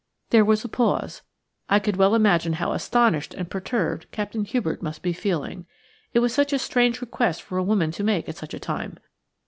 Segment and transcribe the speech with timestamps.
[0.31, 1.21] There was a pause.
[1.69, 5.67] I could well imagine how astonished and perturbed Captain Hubert must be feeling.
[6.11, 8.97] It was such a strange request for a woman to make at such a time.